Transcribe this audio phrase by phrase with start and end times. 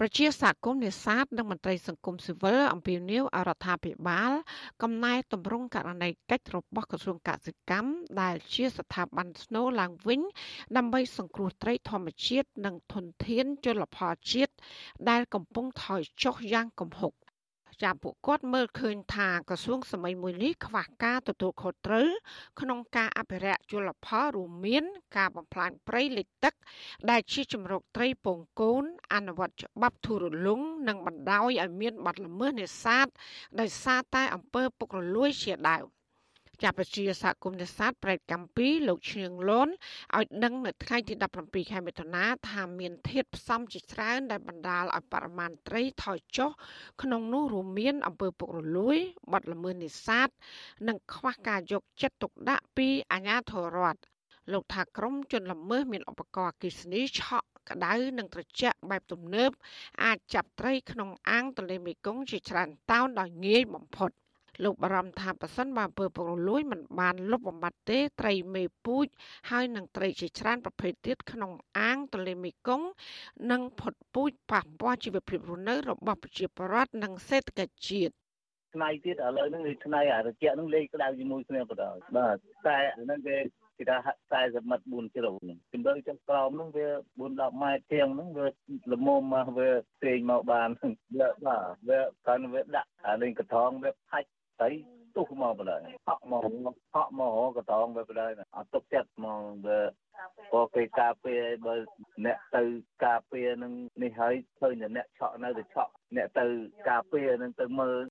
[0.00, 4.32] ប្រជាសហគមន៍នេសាទនិងមន្ត្រីសង្គមស៊ីវិលអំពាវនាវឲ្យរដ្ឋាភិបាល
[4.82, 7.90] កំណែតម្រង់ករណីកិច្ចរបស់ក្រសួងកសិកម្ម
[8.20, 10.20] ដែលជាស្ថាប័នស្នូលឡើងវិញ
[10.76, 14.52] ដើម្បីសង្គ្រោះត្រីធម្មជាតិនិងធនធានជលផលជាតិ
[15.10, 17.12] ដែលកំពុងថយចុះយ៉ាងគំហុក។
[17.82, 22.08] ចាពួកគាត់មើលឃើញថាក្រសួងសម័យមួយនេះខ្វះការទទួលខុសត្រូវ
[22.60, 24.84] ក្នុងការអភិរក្សជលផលរួមមាន
[25.16, 26.54] ការបំផ្លាញព្រៃលិចទឹក
[27.10, 28.84] ដែលជាជំរកត្រីពងកូន
[29.14, 33.06] អនុវត្តច្បាប់ធូររលុងនិងបណ្ដោយឲ្យមានបាត់ល្មើសនេសាទ
[33.60, 35.86] ដោយសារតែអំពើពុករលួយជាដើម
[36.62, 39.68] ចាប់ប្រជាសហគមន៍នេសាទប្រែកកម្ពីលោកឈៀងលន
[40.16, 46.50] ឲ្យដឹងនៅថ្ងៃទី17ខែមិថុនាថាមានធាតុផ្សំជាច្រើនដែលបណ្ដាលឲ្យបរិមាណត្រីថយចុះ
[47.02, 48.98] ក្នុងនោះរួមមានអំពើពុករលួយ
[49.32, 50.28] បាត់ល្មើសនេសាទ
[50.88, 54.00] និងខ្វះការយកចិត្តទុកដាក់ពីអាជ្ញាធររដ្ឋ
[54.52, 59.50] លោកថាក្រមជនល្មើសមានឧបករណ៍អគ្គិសនីឆក់ក្តៅនិងត្រជាក់បែបទំនើប
[60.04, 64.10] អាចចាប់ត្រីក្នុងអាងទន្លេមេគង្គជាច្រើនតោនដោយងាយបំផុត។
[64.64, 69.06] លោកបារម្ភថាប៉ះសិនបើអំពើពុករលួយមិនបានលុបបំបាត់ទេត្រីមេពូជ
[69.50, 72.88] ហើយនឹងត្រីជាច្រើនប្រភេទទៀតក្នុងអាងទន្លេមេគង្គ
[73.50, 78.14] និងផុតពូជប៉ះពាល់ជីវភាពរស់នៅរបស់ប្រជាពលរដ្ឋនិងសេដ្ឋកិច្ចជាតិ
[78.74, 83.36] ថ្ងៃទៀតឥឡូវហ្នឹងវាថ្ងៃអារជាហ្នឹងលេខក្តៅជាមួយគ្នាបណ្ដោយបាទតែហ្នឹងគេ
[83.78, 83.98] គេថា
[84.30, 86.86] 40ម៉ែត្រ4ជ្រៅហ្នឹងជំរឿចុះក្រោមហ្នឹងវា
[87.18, 88.46] 4 10ម៉ែត្រជាងហ្នឹងវា
[88.92, 89.70] ល្មមមកវា
[90.02, 90.68] ពេញមកបាន
[91.18, 94.28] វាបាទវាកាន់វាដាក់អាលេងកថងវាផាច់
[94.62, 94.70] ទៅ
[95.16, 96.42] ទុះមកបណ្ដោយហក់មក
[96.94, 99.80] ហក់មកក៏តងទៅបណ្ដោយអត់ទុកចិត្តមកវា
[100.52, 101.74] ក៏គេការពារបើ
[102.26, 102.62] អ្នកទៅ
[103.04, 106.46] ការពារនឹងនេះហើយឃើញតែអ្នកឆក់នៅទៅឆក់អ្នកទៅ
[106.88, 108.02] ការពារនឹងទៅមើល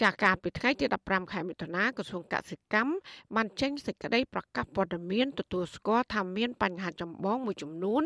[0.00, 2.94] ចាការពីថ្ងៃទី15ខែមិថុនាក្រសួងកសិកម្ម
[3.36, 8.02] បានចេញសេចក្តីប្រកាសព័ត៌មានទទួលស្គាល់ថាមានបញ្ហាចម្បងមួយចំនួន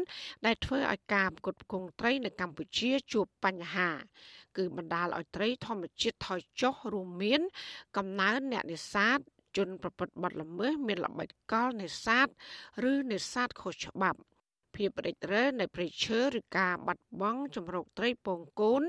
[0.47, 3.91] ដែលធ្វើឲ្យការផ្គត់ផ្គង់ត្រីនៅកម្ពុជាជួបបញ្ហា
[4.57, 7.41] គឺបណ្ដាលឲ្យត្រីធម្មជាតិថយចុះរួមមាន
[7.97, 9.19] កំណើនអ្នកនេសាទ
[9.57, 12.28] ជនប្រព្រឹត្តបទល្មើសមានល្បិចកលនេសាទ
[12.91, 14.19] ឬនេសាទខុសច្បាប់
[14.77, 18.83] ភាពរិចរើនៃព្រៃឈើឬការបាត់បង់ជំរកត្រីពងកូន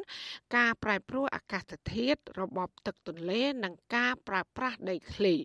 [0.55, 1.63] ការប្រែប្រួលអាកាស
[1.93, 5.35] ធាតុរបបទឹកទន្លេ និងការប្រើប្រាស់ដីធ្លី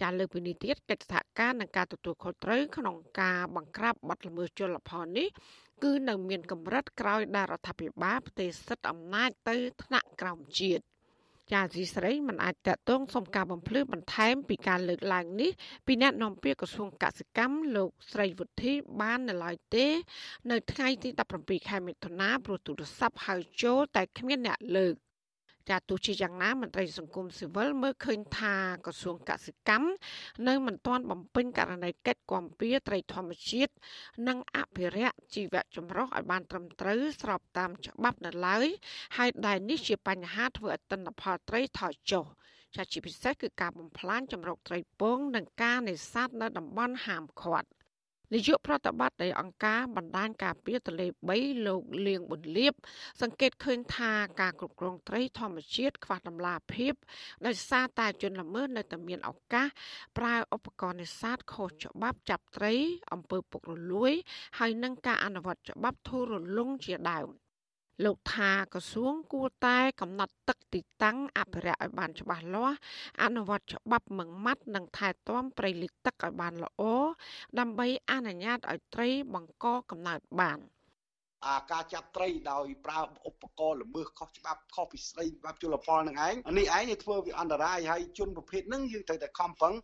[0.00, 5.28] ចាលើពីនេះទៀតកិច្ចសហការនឹងការទទួលខុសត្រូវក្នុងការបង្ក្រាបបទល្មើសជលផលនេះ
[5.82, 10.82] គឺនៅមានកម្រិតក្រោយដែលរដ្ឋាភិបាលផ្ទេរសិទ្ធិអំណាចទៅថ្នាក់ក្រោមជាតិ
[11.52, 15.50] ចាស៊ីស្រីមិនអាចតតងសុំការបំភ្លឺបន្ថែមពីការលើកឡើងនេះ
[15.86, 19.86] ពីអ្នកនាំពាក្យក្រសួងកសិកម្មលោកស្រីវុធីបាននៅឡើយទេ
[20.50, 21.08] នៅថ្ងៃទី
[21.40, 24.94] 17ខែមិថុនាព្រោះទូរស័ព្ទហៅចូលតែគ្មានអ្នកលើក
[25.70, 28.54] ចាទោះជាយ៉ាងណាមន្ត្រីសង្គមស៊ីវិលមើលឃើញថា
[28.86, 29.88] ក្រសួងកសិកម្ម
[30.48, 33.72] នៅមិនទាន់បំពេញករណីកិច្ចគាំពៀត្រីធម្មជាតិ
[34.28, 38.66] និងអភិរក្សជីវៈចម្រុះឲ្យបានត្រឹមត្រូវស្របតាមច្បាប់នៅឡើយ
[39.16, 42.24] ហើយដែលនេះជាបញ្ហាធ្វើឲ្យទិន្នផលត្រីថយចុះ
[42.76, 47.68] ចាជាពិសេសគឺការបំផ្លាញចម្រុកត្រីពងនិងការនេសាទនៅតំបន់ហាមឃាត់
[48.32, 51.06] នាយកប្រតិបត្តិនៃអង្គការបណ្ដាញការពារទន្លេ
[51.36, 52.72] 3លោកលៀងប៊ុនលៀប
[53.22, 56.94] សង្កេតឃើញថាការគ្រប់គ្រងត្រី ធម្មជាតិខ្វះតម្លាភាព
[57.46, 59.66] ដោយសារតែជនល្មើសនៅតែមានឱកាស
[60.18, 62.74] ប្រើឧបករណ៍នេសាទខុសច្បាប់ចាប់ត្រី
[63.12, 64.12] អំពើពុករលួយ
[64.58, 67.28] ហើយនឹងការអនុវត្តច្បាប់ធូររលុងជាដើម
[68.04, 72.76] លោកថាក្រសួងគួរតែកំណត់ទឹកទីតាំងអភិរក្សឲ្យបានច្បាស់លាស់
[73.22, 76.82] អនុវត្តច្បាប់ម៉ឺងម៉ាត់និងថែទាំព្រៃលិចទឹកឲ្យបានល្អ
[77.58, 80.58] ដើម្បីអនុញ្ញាតឲ្យត្រីបង្កកំណើតបាន
[81.46, 89.74] អាការចាប់ត្រីដោយប្រើឧបករណ៍ល្មើសខុសច្បាប់ខុសពីស្ដីច្បាប់ជលផលនឹងឯងនេះឯងធ្វើវាអន្តរាយហើយជនប្រភេទហ្នឹងយើងត្រូវតែខំប្រឹង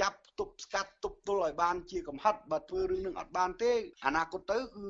[0.00, 3.72] ចាប់ទប់ស្កាត់ទប់ទល់ឲ្យបានជាកំហិតបើធ្វើរឿងនឹងអត់បានទេ
[4.06, 4.84] អនាគតទៅគឺ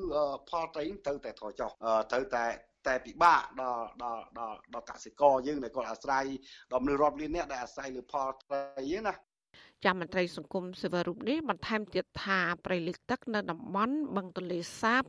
[0.49, 1.71] ផលត្រីត្រូវតែថយចុះ
[2.13, 2.45] ត្រូវតែ
[2.87, 6.25] តែពិបាកដល់ដល់ដល់ដល់កសិករយើងដែលគាត់អាស្រ័យ
[6.73, 9.15] ដល់មនុស្សរាប់លាននាក់ដែលអាស្រ័យលើផលត្រីហ្នឹងណា
[9.85, 15.03] ចាំមន្ត្រីសង្គមសេវារូបនេះបន្ថែមទៀតថាប្រៃលិចទឹកនៅតំបន់បឹងទន្លេសាប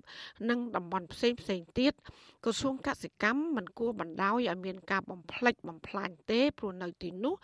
[0.50, 1.94] និងតំបន់ផ្សេងផ្សេងទៀត
[2.46, 7.36] ក្រសួងកសិកម្មមិនគួរបណ្ដោយឲ្យមានការបំផ្លិចបំផ្លាញទេព្រោះនៅទីនោះ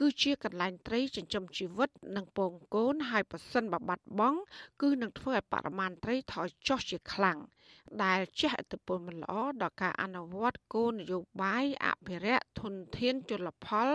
[0.00, 4.40] គឺជាកន្លែងត្រីចិញ្ចឹមជីវិត និងពងកូនហើយប៉ះសិនបបាត់បង់
[4.82, 7.38] គឺនឹងធ្វើឲ្យបរិមាណត្រីថយចុះជាខ្លាំង។
[8.04, 13.88] ដែលជះឥទ្ធិពលមិនល្អដល់ការអនុវត្តគោលនយោបាយអភិរក្សធនធានជលផល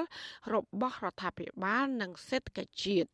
[0.53, 3.09] របស់រដ្ឋាភិបាលនិងសេដ្ឋកិច្ចជាតិ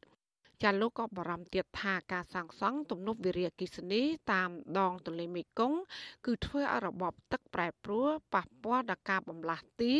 [0.64, 4.02] ចាលោកក៏បារម្ភទៀតថាការសាងសង់ទំនប់វារីអគ្គិសនី
[4.34, 4.50] តាម
[4.80, 5.80] ដងទន្លេមេគង្គ
[6.26, 9.94] គឺធ្វើឲ្យរបបទឹកប្រែប្រួលប៉ះពាល់ដល់ការបំលាស់ទី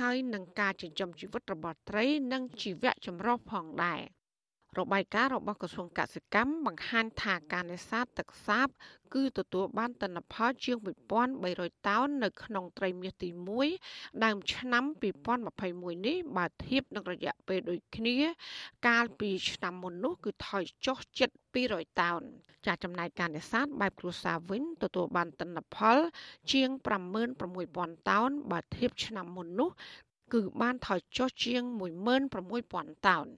[0.00, 4.00] ហើយនឹងការចិញ្ចឹមជីវិតរបស់ត្រី និងជីវៈចម្រុះផងដែរ
[4.80, 8.68] របាយការណ៍របស់ក្រសួងកសិកម្មបង្ហាញថាការនេសាទទឹកសាប
[9.14, 10.76] គឺទទួលបានទិន្នផលជាង
[11.32, 13.28] 1300តោននៅក្នុងត្រីមាសទី
[13.76, 14.84] 1ដើមឆ្នាំ
[15.44, 18.16] 2021នេះបើធៀបនឹងរយៈពេលដូចគ្នា
[18.88, 21.30] កាលពីឆ្នាំមុននោះគឺថយចុះជិត
[21.64, 22.22] 200តោន
[22.66, 25.96] ចាចំណែកការនេសាទបែបគ្រួសារវិញទទួលបានទិន្នផល
[26.52, 26.68] ជាង
[27.38, 29.70] 96000តោនបើធៀបឆ្នាំមុននោះ
[30.34, 31.62] គឺបានថយចុះជាង
[32.34, 33.28] 16000តោន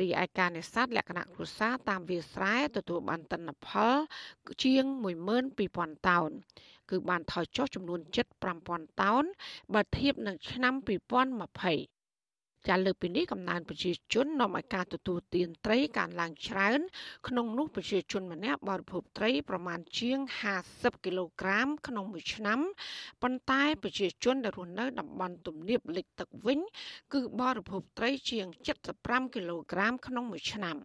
[0.00, 3.94] រីឯការនេសាទលក្ខណៈគ្រួសារតាមវាលស្រែទទួលបានទិន្នផល
[4.62, 4.84] ជាង
[5.46, 6.30] 12000តោន
[6.90, 8.26] គឺបានថយចុះចំនួនជិត
[8.64, 9.24] 5000តោន
[9.74, 10.74] បើធៀបនឹងឆ្នាំ
[11.36, 11.95] 2020
[12.68, 16.80] ចាលើពីនេះកំណើនប្រជាជននាំឲ្យការទទួលទានត្រីកើនឡើងច្រើន
[17.28, 20.18] ក្នុងនោះប្រជាជនម្នាក់បរិភោគត្រីប្រមាណជាង
[20.60, 22.60] 50គីឡូក្រាម ក្នុងមួយឆ្នាំ
[23.22, 26.60] ប៉ុន្តែប្រជាជនដែលរស់នៅតំបន់ទំនាបលិចទឹកវិញ
[27.14, 28.46] គឺបរិភោគត្រីជាង
[28.90, 30.76] 75គីឡូក្រាម ក្នុងមួយឆ្នាំ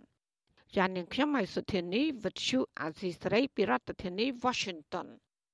[0.76, 5.08] ចាននាងខ្ញុំហៃសុធានីវិទ្យុអាស៊ីសេរី ពីរដ្ឋធានី Washington